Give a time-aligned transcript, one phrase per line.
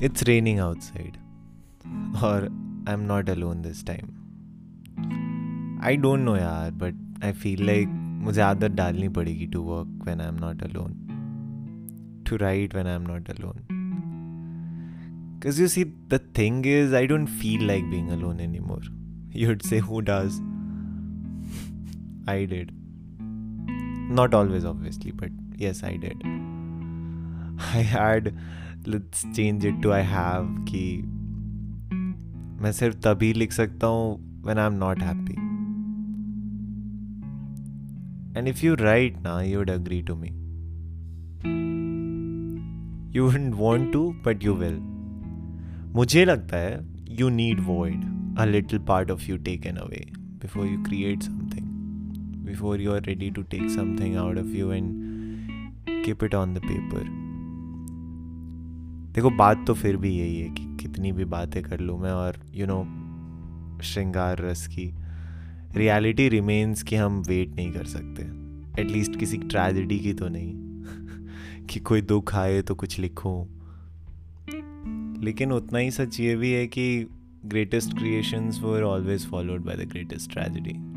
[0.00, 1.18] It's raining outside.
[2.22, 2.48] Or
[2.86, 4.16] I'm not alone this time.
[5.82, 7.88] I don't know yaar, but I feel like
[8.24, 10.96] मुझे आदत डालनी पड़ेगी to work when I'm not alone.
[12.26, 13.62] To write when I'm not alone.
[15.38, 18.82] Because you see, the thing is, I don't feel like being alone anymore.
[19.32, 20.40] You'd say, who does?
[22.26, 22.72] I did.
[24.10, 26.22] Not always, obviously, but yes, I did.
[27.57, 28.33] I had
[28.87, 31.01] let's change it to I have कि
[32.61, 35.33] मैं सिर्फ़ तभी लिख सकता हूँ when I am not happy
[38.39, 40.27] and if you write ना you would agree to me
[43.17, 44.79] you wouldn't want to but you will
[45.95, 46.79] मुझे लगता है
[47.19, 48.05] you need void
[48.39, 51.67] a little part of you taken away before you create something
[52.45, 54.93] before you are ready to take something out of you and
[56.05, 57.24] keep it on the paper
[59.15, 62.35] देखो, बात तो फिर भी यही है कि कितनी भी बातें कर लूँ मैं और
[62.53, 62.83] यू नो
[63.81, 64.95] श्रृंगार रस की
[65.75, 68.21] रियलिटी रिमेन्स कि हम वेट नहीं कर सकते।
[68.81, 70.53] एटलीस्ट किसी ट्रेजिडी की तो नहीं।
[71.65, 73.45] कि कोई दुख आए तो कुछ लिखूं।
[75.23, 77.07] लेकिन उतना ही सच ये भी है कि
[77.45, 80.94] greatest creations were always followed by the greatest tragedy